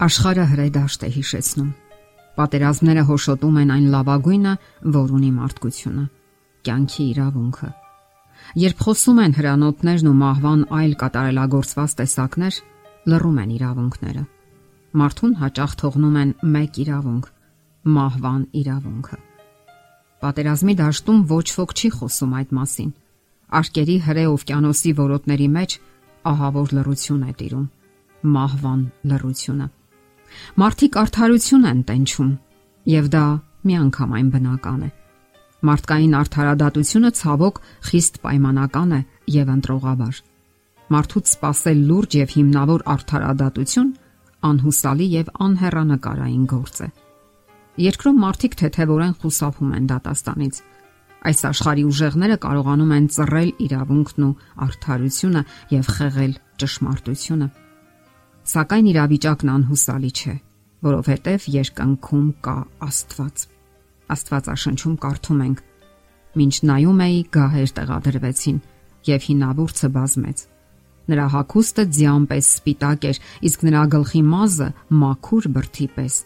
[0.00, 1.70] Աշխարհը հրեդաշտ է հիշեցնում։
[2.36, 4.52] Պատերազմները հոշոտում են այն լավագույնը,
[4.96, 6.04] որ ունի մարդկությունը՝
[6.68, 7.68] կյանքի իրավունքը։
[8.62, 12.54] Երբ խոսում են հրանոթներն ու մահվան այլ կատարելագործված տեսակներ,
[13.12, 14.22] լռում են իրավունքները։
[15.00, 17.28] Մարդուն հաճախ թողնում են մեկ իրավունք՝
[18.00, 19.18] մահվան իրավունքը։
[20.24, 22.90] Պատերազմի դաշտում ոչ ոք չի խոսում այդ մասին։
[23.60, 25.76] Արկերի հրե օվկիանոսի որոտների մեջ
[26.32, 27.68] ահավոր լռություն է տիրում։
[28.40, 29.68] Մահվան լռությունը
[30.60, 32.32] Մարդիկ արդարություն են տենչում,
[32.90, 33.24] եւ դա
[33.70, 34.90] միանգամայն բնական է։
[35.60, 39.00] Մարդկային արդարադատությունը ցավոք խիստ պայմանական է
[39.34, 40.20] եւ ընտրողաբար։
[40.90, 43.90] Մարդուց սпасել լուրջ եւ հիմնավոր արդարադատություն
[44.50, 46.88] անհուսալի եւ անհեռանկարային գործ է։
[47.80, 50.60] Երկրում մարդիկ թեթևորեն խուսափում են դատաստանից։
[51.30, 54.36] Այս աշխարհի ուժեղները կարողանում են ծռել իրավունքն ու
[54.66, 55.42] արդարությունը
[55.76, 57.48] եւ խեղել ճշմարտությունը։
[58.50, 60.32] Սակայն իրավիճակն անհուսալի չէ,
[60.82, 62.54] որովհետև երկնքում կա
[62.86, 63.42] Աստված։
[64.10, 65.60] Աստվածաշնչում կարդում ենք.
[66.40, 68.58] Մինչ նայում էի գահեր տեղադրվեցին
[69.10, 70.42] եւ հինավուրցը բազմեց։
[71.10, 74.68] Նրա հակոստը ձյան պես սպիտակ էր, իսկ նրա գլխի մազը
[75.04, 76.16] մաքուր բրդի պես։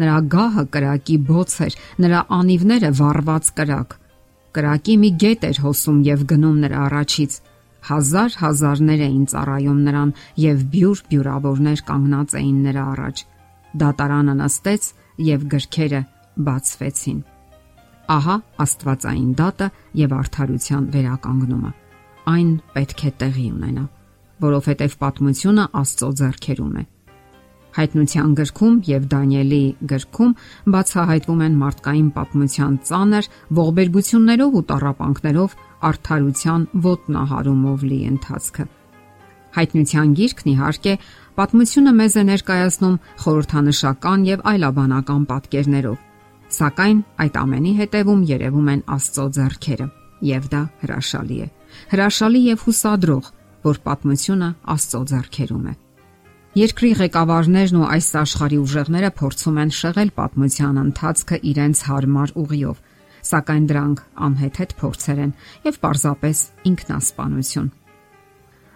[0.00, 3.96] Նրա գահը կրակի բոց էր, նրա անիվները վառված կրակ։
[4.56, 7.40] Կրակի մի գետ էր հոսում եւ գնում նրա առաջից
[7.88, 10.10] Հազար հազարներ էին ծառայում նրան
[10.44, 13.22] եւ բյուր բյուրավորներ կանգնած էին նրա առաջ։
[13.80, 14.88] Դատարանը նստեց
[15.30, 16.00] եւ գրքերը
[16.50, 17.18] բացվեցին։
[18.10, 19.66] Ահա Աստվածային դատը
[20.00, 21.72] եւ արդարության վերականգնումը։
[22.30, 23.84] Այն պետք է տեղի ունենա,
[24.44, 26.84] որովհետեւ պատմությունը Աստծո ձեռքերում է։
[27.70, 30.32] Հայտնության գրքում եւ Դանիելի գրքում
[30.74, 33.28] բացահայտվում են մարդկային պատմության ծանր
[33.60, 35.54] ողբերգություններով ու տառապանքներով
[35.88, 38.66] արդարության ոտնահարումով լի ընթացքը։
[39.56, 40.94] Հայտնության գիրքն իհարկե
[41.40, 45.98] պատմությունը մեզ է ներկայացնում խորհրդանշական եւ այլաբանական պատկերներով,
[46.60, 49.86] սակայն այդ ամենի հետևում երևում են Աստծո ձեռքերը,
[50.30, 51.48] եւ դա հրաշալի է։
[51.90, 53.30] Հրաշալի եւ հուսադրող,
[53.70, 55.74] որ պատմությունը Աստծո ձեռքերում է։
[56.50, 62.80] Երկրի ղեկավարներն ու այս աշխարհի ուժեղները փորձում են շեղել պատմության ընթացքը իրենց հարմար ուղիով,
[63.26, 65.32] սակայն դրանք անհեթեթ փորձեր են
[65.66, 67.68] եւ պարզապես ինքնասպանություն։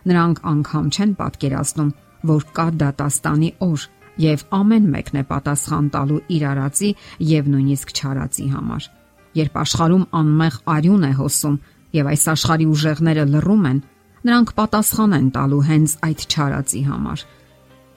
[0.04, 1.92] Նրանք անգամ չեն պատկերացնում,
[2.28, 3.86] որ կա դատաստանի օր
[4.24, 6.90] եւ ամեն մեկն է պատասխան տալու իր արածի
[7.30, 8.88] եւ նույնիսկ չարածի համար։
[9.34, 11.56] Երբ աշխարհում անմեղ արյուն է հոսում
[11.94, 13.80] եւ այս աշխարհի ուժեղները լռում են,
[14.24, 17.24] նրանք պատասխան են տալու հենց այդ չարածի համար։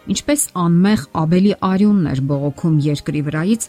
[0.07, 3.63] Ինչպես անմեղ Աբելի արյունն էր բողոքում երկրի վրայից,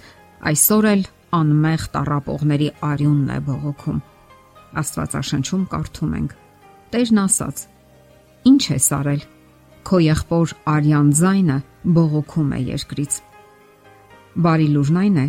[0.49, 1.03] այսօր էլ
[1.37, 3.99] անմեղ տարապողների արյունն է բողոքում։
[4.81, 6.31] Աստվածաշնչում կարդում ենք.
[6.93, 7.65] Տերն ասաց.
[8.49, 9.27] Ինչ է սարել։
[9.89, 11.59] Քո եղբոր արյան ձայնը
[11.99, 13.19] բողոքում է երկրից։
[14.39, 15.27] Բարի լուրն այն է,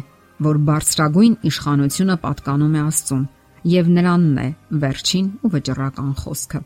[0.49, 3.25] որ բարձրագույն իշխանությունը պատկանում է Աստծուն
[3.69, 4.47] եւ նրանն է
[4.83, 6.61] վերջին ու վճռական խոսքը։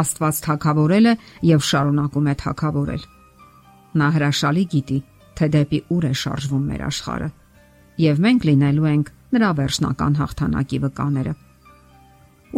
[0.00, 1.14] Աստված թակավորել է
[1.50, 3.06] եւ շարունակում է թակավորել։
[4.00, 4.98] Նա հրաշալի գիտի,
[5.34, 7.30] թե դեպի ուր է շարժվում մեր աշխարհը
[8.00, 11.32] եւ մենք լինելու ենք նրա վերջնական հաղթանակի վկաները։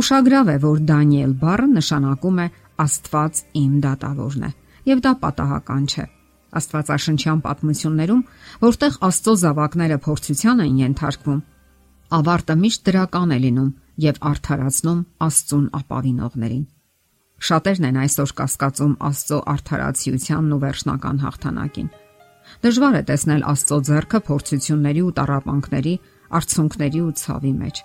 [0.03, 2.47] Ուշագրավ է, որ Դանիել բառը նշանակում է
[2.83, 4.51] Աստված իմ դատավորն է,
[4.89, 6.07] եւ դա պատահական չէ։
[6.53, 8.23] Աստվածաշնչյան պատմություններում,
[8.63, 11.41] որտեղ Աստծո զավակները փորձության են ենթարկվում,
[12.19, 13.71] ավարտը միշտ դրական է լինում
[14.07, 16.65] եւ արդարացնում Աստծուն ապավինողներին։
[17.43, 21.89] Շատերն են այսօր կասկածում Աստծո արդարացիությանն ու վերջնական հաղթանակին։
[22.63, 25.95] Դժվար է տեսնել Աստծո ձեռքը փորձությունների ու տարապանքների,
[26.39, 27.83] արցունքների ու ցավի մեջ։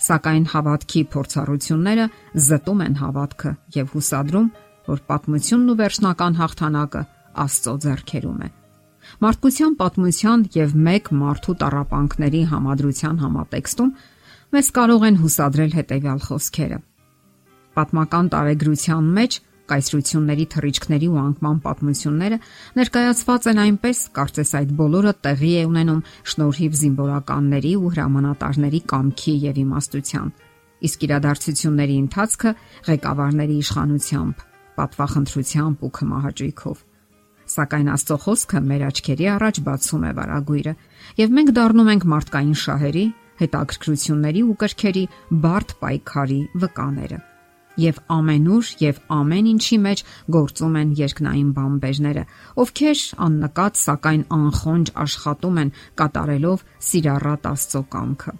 [0.00, 2.06] Սակայն հավատքի փորձառությունները
[2.46, 4.48] զտում են հավատքը եւ հուսադրում,
[4.90, 7.02] որ պատմությունն ու վերջնական հաղթանակը
[7.44, 8.48] Աստծո ձեռքերում է։
[9.24, 13.92] Մարդկության պատմության եւ մեկ մարդու տարապանքների համադրության համատեքստում
[14.50, 16.78] մեզ կարող են հուսադրել հետեւյալ խոսքերը։
[17.76, 19.38] Պատմական տարեգրության մեջ
[19.70, 22.38] կայսրությունների թռիչքների ու անկման պատմությունները
[22.80, 29.62] ներկայացված են այնպես, կարծես այդ բոլորը տեղի է ունենում շնորհիվ զինվորականների ու հրամանատարների կամքի եւ
[29.64, 30.28] իմաստության։
[30.90, 32.54] Իսկ իրադարձությունների ընթացքը
[32.90, 34.46] ղեկավարների իշխանությամբ,
[34.80, 36.86] պատվախնդրությամբ ու քմահաճույքով
[37.50, 40.74] սակայն Աստծո խոսքը մեր աչքերի առաջ բացում է վարագույրը,
[41.18, 43.06] եւ մենք դառնում ենք մարդկային շահերի,
[43.40, 45.04] հետաքրքրությունների ու կրքերի
[45.46, 47.20] բարդ պայքարի վկաները
[47.80, 50.02] եւ ամենուր եւ ամեն ինչի մեջ
[50.36, 52.24] գործում են երկնային բամբերները,
[52.64, 58.32] ովքեր աննկատ սակայն անխոնջ աշխատում են կատարելով սիրառատ Աստծո կամքը։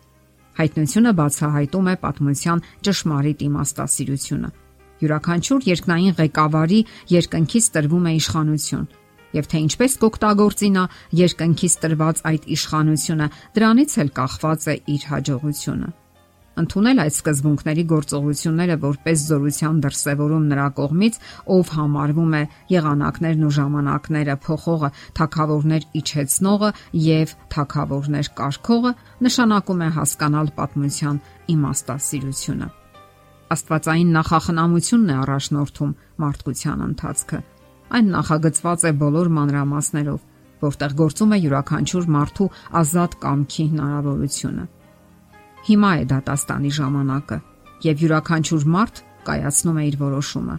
[0.60, 4.50] Հայտնությունը բացահայտում է պատմության ճշմարիտ իմաստասիրությունը։
[5.00, 6.80] Յուրաքանչյուր երկնային ղեկավարի
[7.14, 8.88] երկնքից տրվում է իշխանություն,
[9.30, 10.84] Եվ թե ինչպես կօգտագործի նա
[11.20, 15.90] երկնքից տրված այդ իշխանությունը, դրանից էլ կախված է իր հաջողությունը։
[16.60, 21.20] Ընթունել այդ սկզբունքների գործողությունները որպես զորության դրսևորում նրա կողմից,
[21.56, 22.42] ով համարվում է
[22.74, 24.90] եղանակներն ու ժամանակները փոխողը,
[25.20, 26.72] թակավորներ իջեցնողը
[27.10, 28.92] եւ թակավորներ կարգողը,
[29.28, 31.22] նշանակում է հասկանալ պատմության
[31.54, 32.68] իմաստասիրությունը։
[33.50, 37.40] Աստվածային նախախնամությունն է առաջնորդում մարդկության ընթացքը
[37.90, 40.18] Այն նախագծված է բոլոր մանրամասներով,
[40.62, 42.46] որտեղ գործում է յուրաքանչյուր մարդու
[42.80, 44.66] ազատ կամքի հնարավորությունը։
[45.68, 47.38] Հիմա է դատաստանի ժամանակը,
[47.84, 50.56] եւ յուրաքանչյուր մարդ կայացնում է իր որոշումը։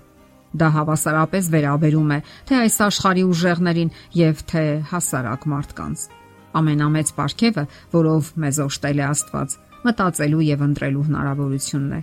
[0.61, 6.07] Դա հավասարապես վերաբերում է թե այս աշխարհի ուժեղներին եւ թե հասարակ մարդկանց։
[6.61, 9.53] Ամենամեծ պարգևը, որով մեզ օժտել է Աստված,
[9.87, 12.01] մտածելու եւ ընտրելու հնարավորությունն է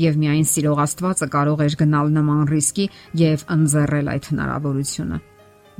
[0.00, 2.86] եւ միայն սիրող Աստվածը կարող էր գնալ նման ռիսկի
[3.20, 5.18] եւ ընձեռել այդ հնարավորությունը։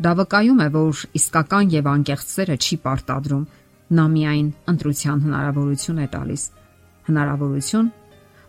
[0.02, 3.48] Դա վկայում է, որ իսկական եւ անկեղծ սերը չի պարտադրում,
[3.98, 6.42] նա միայն ընտրության հնարավորություն է տալիս։
[7.08, 7.90] Հնարավորություն,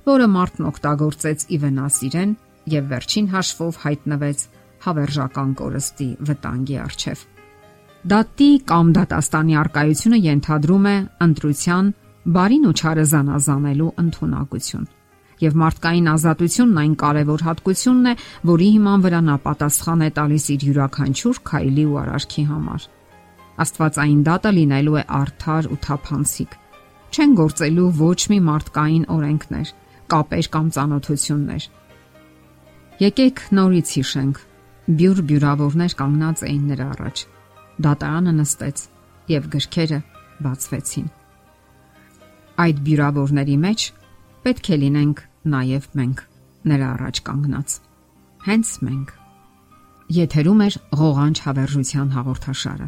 [0.07, 2.33] որը մարդն օգտագործեց ի վնաս իրեն
[2.73, 4.47] եւ վերջին հաշվով հայտնվեց
[4.83, 7.27] հավերժական կորստի վտանգի առջև։
[8.13, 10.97] Դատի կամ դատաստանի արկայությունը ենթադրում է
[11.27, 11.93] ընտրության
[12.35, 14.91] բարին ու չարը զանազանելու ընտունակություն
[15.43, 18.13] եւ մարդկային ազատությունն այն կարևոր հատկությունն է,
[18.49, 22.85] որի հիման վրա նա պատասխան է տալիս իր յուրաքանչյուր քայլի ու արարքի համար։
[23.61, 26.55] Աստվածային դատը լինելու է արդար ու թափանցիկ։
[27.13, 29.73] Չեն գործելու ոչ մի մարդկային օրենքներ,
[30.13, 31.67] կապեր կամ ծանոթություններ։
[33.03, 34.39] Եկեք նորից հիշենք։
[34.99, 37.21] Բյուր բյուրավորներ կանգնած էին նրա առաջ։
[37.83, 38.83] Դատարանը նստեց
[39.33, 39.99] եւ գրքերը
[40.43, 41.07] բացվեցին։
[42.63, 43.85] Այդ բյուրավորների մեջ
[44.43, 45.23] պետք է լինենք
[45.53, 46.25] նաև մենք
[46.73, 47.77] նրա առաջ կանգնած։
[48.43, 49.15] Հենց մենք։
[50.17, 50.67] Եթերում է
[50.99, 52.87] ղողանջ հավերժության հաղորդաշարը։